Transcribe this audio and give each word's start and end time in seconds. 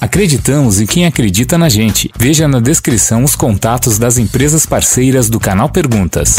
Acreditamos 0.00 0.80
em 0.80 0.86
quem 0.86 1.04
acredita 1.04 1.58
na 1.58 1.68
gente. 1.68 2.10
Veja 2.16 2.48
na 2.48 2.58
descrição 2.58 3.22
os 3.22 3.36
contatos 3.36 3.98
das 3.98 4.16
empresas 4.16 4.64
parceiras 4.64 5.28
do 5.28 5.38
canal 5.38 5.68
Perguntas. 5.68 6.36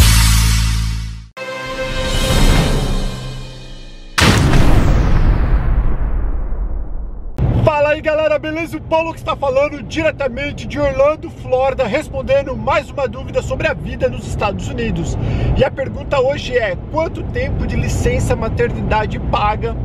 Fala 7.64 7.90
aí 7.90 8.02
galera, 8.02 8.40
beleza? 8.40 8.78
O 8.78 8.82
Paulo 8.82 9.14
que 9.14 9.20
está 9.20 9.36
falando 9.36 9.84
diretamente 9.84 10.66
de 10.66 10.80
Orlando, 10.80 11.30
Flórida, 11.30 11.86
respondendo 11.86 12.58
mais 12.58 12.90
uma 12.90 13.08
dúvida 13.08 13.44
sobre 13.44 13.68
a 13.68 13.76
vida 13.76 14.10
nos 14.10 14.26
Estados 14.26 14.70
Unidos. 14.70 15.16
E 15.56 15.64
a 15.64 15.70
pergunta 15.70 16.20
hoje 16.20 16.58
é: 16.58 16.76
quanto 16.92 17.22
tempo 17.26 17.68
de 17.68 17.76
licença 17.76 18.36
maternidade 18.36 19.20
paga 19.20 19.78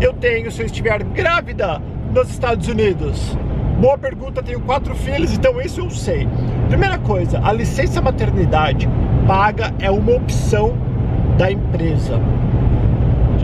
eu 0.00 0.12
tenho 0.12 0.50
se 0.50 0.60
eu 0.60 0.66
estiver 0.66 1.04
grávida 1.04 1.80
nos 2.12 2.30
Estados 2.30 2.68
Unidos? 2.68 3.36
Boa 3.80 3.96
pergunta, 3.96 4.42
tenho 4.42 4.60
quatro 4.60 4.94
filhos, 4.94 5.32
então 5.32 5.60
isso 5.60 5.80
eu 5.80 5.90
sei. 5.90 6.28
Primeira 6.68 6.98
coisa, 6.98 7.40
a 7.42 7.52
licença 7.52 8.00
maternidade 8.00 8.88
paga 9.26 9.72
é 9.80 9.90
uma 9.90 10.12
opção 10.12 10.74
da 11.38 11.50
empresa. 11.50 12.20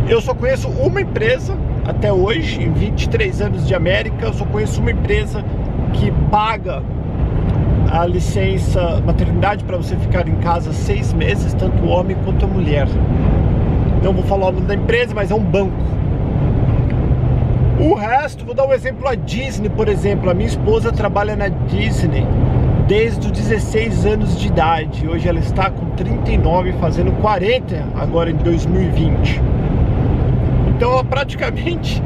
Eu 0.08 0.20
só 0.20 0.34
conheço 0.34 0.68
uma 0.68 1.00
empresa 1.00 1.56
até 1.84 2.12
hoje, 2.12 2.62
em 2.62 2.72
23 2.72 3.40
anos 3.40 3.66
de 3.66 3.74
América, 3.74 4.26
eu 4.26 4.32
só 4.34 4.44
conheço 4.44 4.80
uma 4.80 4.90
empresa 4.90 5.42
que 5.94 6.12
paga 6.30 6.82
a 7.90 8.04
licença 8.04 9.00
maternidade 9.04 9.64
para 9.64 9.78
você 9.78 9.96
ficar 9.96 10.28
em 10.28 10.36
casa 10.36 10.72
seis 10.72 11.12
meses, 11.14 11.54
tanto 11.54 11.82
o 11.82 11.88
homem 11.88 12.16
quanto 12.24 12.44
a 12.44 12.48
mulher. 12.48 12.86
Não 14.02 14.12
vou 14.12 14.22
falar 14.24 14.48
o 14.48 14.52
nome 14.52 14.66
da 14.66 14.74
empresa, 14.74 15.14
mas 15.14 15.30
é 15.30 15.34
um 15.34 15.42
banco. 15.42 15.97
O 17.80 17.94
resto, 17.94 18.44
vou 18.44 18.56
dar 18.56 18.66
um 18.66 18.72
exemplo, 18.72 19.06
a 19.06 19.14
Disney, 19.14 19.68
por 19.68 19.88
exemplo. 19.88 20.28
A 20.28 20.34
minha 20.34 20.48
esposa 20.48 20.90
trabalha 20.90 21.36
na 21.36 21.46
Disney 21.46 22.26
desde 22.88 23.24
os 23.26 23.30
16 23.30 24.04
anos 24.04 24.36
de 24.40 24.48
idade. 24.48 25.06
Hoje 25.06 25.28
ela 25.28 25.38
está 25.38 25.70
com 25.70 25.86
39, 25.90 26.72
fazendo 26.80 27.12
40 27.20 27.86
agora 27.94 28.30
em 28.30 28.34
2020. 28.34 29.40
Então 30.74 30.90
ela 30.90 31.04
praticamente 31.04 32.02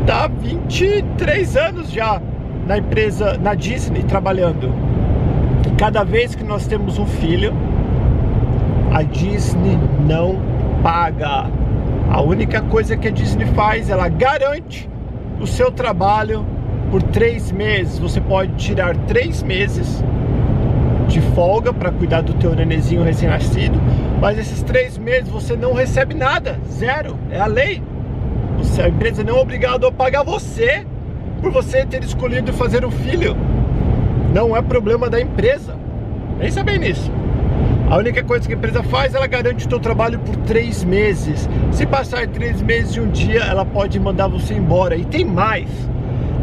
está 0.00 0.26
23 0.26 1.54
anos 1.54 1.90
já 1.90 2.22
na 2.66 2.78
empresa, 2.78 3.36
na 3.36 3.54
Disney, 3.54 4.04
trabalhando. 4.04 4.72
Cada 5.76 6.02
vez 6.02 6.34
que 6.34 6.44
nós 6.44 6.66
temos 6.66 6.98
um 6.98 7.04
filho, 7.04 7.52
a 8.90 9.02
Disney 9.02 9.78
não 10.06 10.40
paga. 10.82 11.50
A 12.10 12.22
única 12.22 12.62
coisa 12.62 12.96
que 12.96 13.08
a 13.08 13.10
Disney 13.10 13.46
faz, 13.48 13.90
ela 13.90 14.08
garante 14.08 14.93
o 15.40 15.46
seu 15.46 15.70
trabalho 15.70 16.44
por 16.90 17.02
três 17.02 17.50
meses. 17.50 17.98
Você 17.98 18.20
pode 18.20 18.52
tirar 18.54 18.96
três 19.06 19.42
meses 19.42 20.02
de 21.08 21.20
folga 21.34 21.72
para 21.72 21.90
cuidar 21.92 22.22
do 22.22 22.34
teu 22.34 22.54
nenezinho 22.54 23.02
recém-nascido, 23.02 23.78
mas 24.20 24.38
esses 24.38 24.62
três 24.62 24.96
meses 24.96 25.28
você 25.28 25.54
não 25.56 25.74
recebe 25.74 26.14
nada, 26.14 26.58
zero, 26.70 27.18
é 27.30 27.38
a 27.38 27.46
lei. 27.46 27.82
Você, 28.58 28.82
a 28.82 28.88
empresa 28.88 29.22
não 29.22 29.36
é 29.36 29.40
obrigada 29.40 29.86
a 29.86 29.92
pagar 29.92 30.22
você 30.22 30.86
por 31.40 31.52
você 31.52 31.84
ter 31.84 32.02
escolhido 32.02 32.52
fazer 32.52 32.84
um 32.84 32.90
filho. 32.90 33.36
Não 34.32 34.56
é 34.56 34.62
problema 34.62 35.10
da 35.10 35.20
empresa. 35.20 35.76
Pensa 36.38 36.62
bem 36.62 36.78
nisso. 36.78 37.10
A 37.90 37.98
única 37.98 38.24
coisa 38.24 38.46
que 38.46 38.54
a 38.54 38.56
empresa 38.56 38.82
faz, 38.82 39.14
ela 39.14 39.26
garante 39.26 39.66
o 39.66 39.68
teu 39.68 39.78
trabalho 39.78 40.18
por 40.18 40.34
três 40.36 40.82
meses. 40.82 41.48
Se 41.70 41.86
passar 41.86 42.26
três 42.26 42.62
meses 42.62 42.96
e 42.96 43.00
um 43.00 43.08
dia, 43.10 43.40
ela 43.40 43.64
pode 43.64 44.00
mandar 44.00 44.26
você 44.26 44.54
embora. 44.54 44.96
E 44.96 45.04
tem 45.04 45.24
mais. 45.24 45.68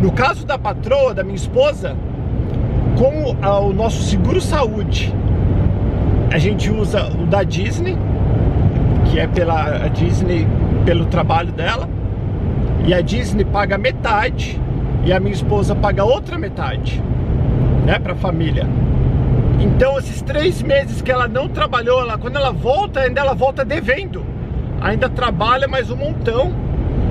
No 0.02 0.12
caso 0.12 0.45
da 0.45 0.58
patroa, 0.58 1.14
da 1.14 1.23
minha 1.23 1.36
esposa, 1.36 1.95
com 2.97 3.36
o 3.67 3.73
nosso 3.73 4.03
seguro 4.03 4.39
saúde, 4.39 5.14
a 6.31 6.38
gente 6.38 6.72
usa 6.72 7.08
o 7.08 7.25
da 7.25 7.44
Disney, 7.44 7.97
que 9.06 9.19
é 9.19 9.28
pela 9.28 9.88
Disney, 9.90 10.47
pelo 10.85 11.06
trabalho 11.06 11.51
dela, 11.51 11.90
e 12.85 12.94
a 12.94 13.01
Disney 13.01 13.46
paga 13.46 13.78
metade 13.78 14.59
e 15.03 15.12
a 15.12 15.19
minha 15.19 15.34
esposa 15.34 15.75
paga 15.75 16.03
outra 16.03 16.38
metade, 16.38 17.01
né, 17.85 18.00
para 18.00 18.13
a 18.13 18.16
família. 18.16 18.68
Então 19.62 20.00
esses 20.00 20.24
três 20.24 20.64
meses 20.64 21.04
que 21.04 21.12
ela 21.12 21.28
não 21.28 21.48
trabalhou, 21.48 22.02
ela, 22.02 22.18
quando 22.18 22.36
ela 22.36 22.52
volta, 22.52 23.02
ainda 23.02 23.22
ela 23.22 23.36
volta 23.36 23.64
devendo. 23.64 24.26
Ainda 24.82 25.08
trabalha 25.08 25.68
mais 25.68 25.92
um 25.92 25.96
montão 25.96 26.52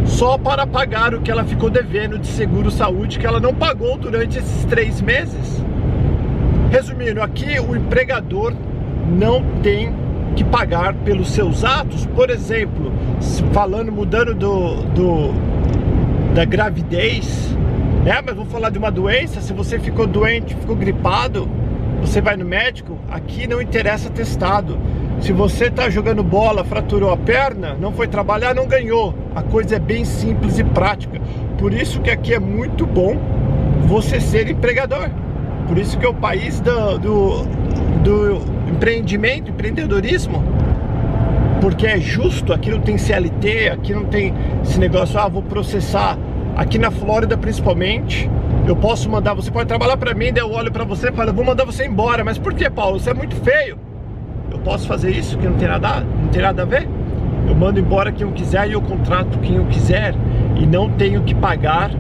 só 0.05 0.37
para 0.37 0.67
pagar 0.67 1.15
o 1.15 1.21
que 1.21 1.31
ela 1.31 1.45
ficou 1.45 1.71
devendo 1.71 2.19
de 2.19 2.27
seguro 2.27 2.69
saúde 2.69 3.21
que 3.21 3.27
ela 3.27 3.39
não 3.39 3.55
pagou 3.55 3.97
durante 3.97 4.39
esses 4.39 4.65
três 4.65 5.01
meses. 5.01 5.65
Resumindo, 6.73 7.23
aqui 7.23 7.61
o 7.61 7.77
empregador 7.77 8.53
não 9.09 9.45
tem 9.63 9.95
que 10.35 10.43
pagar 10.43 10.95
pelos 10.95 11.31
seus 11.31 11.63
atos. 11.65 12.05
Por 12.07 12.31
exemplo, 12.31 12.93
falando, 13.53 13.93
mudando 13.93 14.35
do, 14.35 14.83
do 14.95 15.33
da 16.35 16.45
gravidez, 16.45 17.57
né? 18.05 18.21
Mas 18.25 18.35
vou 18.35 18.47
falar 18.47 18.71
de 18.71 18.79
uma 18.79 18.91
doença. 18.91 19.41
Se 19.41 19.53
você 19.53 19.79
ficou 19.79 20.07
doente, 20.07 20.57
ficou 20.57 20.75
gripado, 20.75 21.49
você 22.01 22.21
vai 22.21 22.37
no 22.37 22.45
médico, 22.45 22.99
aqui 23.11 23.47
não 23.47 23.61
interessa 23.61 24.11
testado. 24.11 24.79
Se 25.21 25.33
você 25.33 25.67
está 25.67 25.91
jogando 25.91 26.23
bola, 26.23 26.65
fraturou 26.65 27.13
a 27.13 27.17
perna, 27.17 27.75
não 27.75 27.93
foi 27.93 28.09
trabalhar, 28.09 28.55
não 28.55 28.67
ganhou. 28.67 29.15
A 29.35 29.43
coisa 29.43 29.77
é 29.77 29.79
bem 29.79 30.05
simples 30.05 30.59
e 30.59 30.65
prática. 30.65 31.21
Por 31.59 31.75
isso 31.75 32.01
que 32.01 32.11
aqui 32.11 32.33
é 32.33 32.39
muito 32.39 32.87
bom 32.87 33.17
você 33.87 34.19
ser 34.19 34.51
empregador. 34.51 35.11
Por 35.69 35.77
isso 35.77 35.99
que 35.99 36.07
é 36.07 36.09
o 36.09 36.15
país 36.15 36.59
do, 36.61 36.99
do, 36.99 37.45
do 38.03 38.43
empreendimento, 38.71 39.51
empreendedorismo. 39.51 40.43
Porque 41.61 41.87
é 41.87 42.01
justo, 42.01 42.55
aqui 42.55 42.71
não 42.71 42.81
tem 42.81 42.97
CLT, 42.97 43.69
aqui 43.69 43.93
não 43.93 44.07
tem 44.07 44.33
esse 44.63 44.81
negócio, 44.81 45.19
ah, 45.21 45.29
vou 45.29 45.43
processar. 45.43 46.17
Aqui 46.61 46.79
na 46.79 46.91
Flórida 46.91 47.39
principalmente, 47.39 48.31
eu 48.69 48.77
posso 48.77 49.09
mandar, 49.09 49.33
você 49.33 49.51
pode 49.51 49.67
trabalhar 49.67 49.97
para 49.97 50.13
mim, 50.13 50.31
daí 50.31 50.45
eu 50.45 50.53
olho 50.53 50.71
para 50.71 50.85
você 50.85 51.09
e 51.09 51.13
falo, 51.13 51.33
vou 51.33 51.43
mandar 51.43 51.65
você 51.65 51.87
embora. 51.87 52.23
Mas 52.23 52.37
por 52.37 52.53
que, 52.53 52.69
Paulo? 52.69 53.01
Você 53.01 53.09
é 53.09 53.15
muito 53.15 53.35
feio. 53.37 53.79
Eu 54.53 54.59
posso 54.59 54.87
fazer 54.87 55.11
isso 55.11 55.39
que 55.39 55.47
não 55.47 55.55
tem 55.55 55.67
nada, 55.67 56.01
não 56.01 56.29
tem 56.29 56.43
nada 56.43 56.61
a 56.61 56.67
ver? 56.67 56.87
Eu 57.49 57.55
mando 57.55 57.81
embora 57.81 58.13
quem 58.13 58.27
eu 58.27 58.33
quiser 58.35 58.69
e 58.69 58.75
eu 58.75 58.83
contrato 58.83 59.39
quem 59.39 59.57
eu 59.57 59.65
quiser 59.65 60.15
e 60.61 60.67
não 60.67 60.91
tenho 60.91 61.23
que 61.23 61.35
pagar 61.35 61.93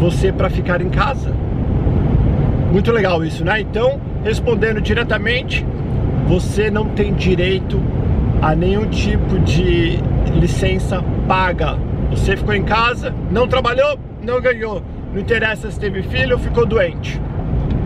você 0.00 0.32
para 0.32 0.50
ficar 0.50 0.80
em 0.80 0.88
casa. 0.88 1.32
Muito 2.72 2.90
legal 2.90 3.24
isso, 3.24 3.44
né? 3.44 3.60
Então, 3.60 4.00
respondendo 4.24 4.80
diretamente, 4.80 5.64
você 6.26 6.72
não 6.72 6.86
tem 6.86 7.14
direito 7.14 7.80
a 8.42 8.52
nenhum 8.56 8.86
tipo 8.86 9.38
de 9.38 10.00
licença 10.34 11.04
paga. 11.28 11.78
Você 12.10 12.36
ficou 12.36 12.54
em 12.54 12.64
casa, 12.64 13.14
não 13.30 13.46
trabalhou, 13.46 13.98
não 14.22 14.40
ganhou. 14.40 14.82
Não 15.12 15.20
interessa 15.20 15.70
se 15.70 15.78
teve 15.78 16.02
filho 16.02 16.36
ou 16.36 16.42
ficou 16.42 16.66
doente. 16.66 17.20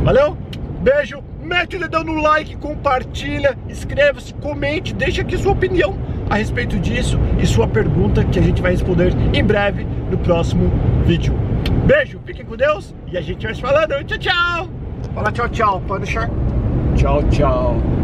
Valeu? 0.02 0.36
Beijo, 0.80 1.22
mete 1.42 1.76
o 1.76 1.80
dedão 1.80 2.04
no 2.04 2.20
like, 2.20 2.56
compartilha, 2.56 3.56
inscreva-se, 3.68 4.34
comente, 4.34 4.92
deixa 4.92 5.22
aqui 5.22 5.38
sua 5.38 5.52
opinião 5.52 5.96
a 6.28 6.36
respeito 6.36 6.78
disso 6.78 7.18
e 7.38 7.46
sua 7.46 7.66
pergunta 7.66 8.24
que 8.24 8.38
a 8.38 8.42
gente 8.42 8.60
vai 8.60 8.72
responder 8.72 9.14
em 9.32 9.42
breve 9.42 9.86
no 10.10 10.18
próximo 10.18 10.70
vídeo. 11.06 11.34
Beijo, 11.86 12.20
fiquem 12.24 12.44
com 12.44 12.56
Deus 12.56 12.94
e 13.10 13.16
a 13.16 13.20
gente 13.20 13.44
vai 13.44 13.54
se 13.54 13.60
falando. 13.60 14.04
Tchau, 14.04 14.18
tchau. 14.18 14.68
Fala 15.14 15.32
tchau, 15.32 15.48
tchau. 15.48 15.82
Pode 15.86 16.04
deixar? 16.04 16.28
Tchau, 16.96 17.22
tchau. 17.30 18.03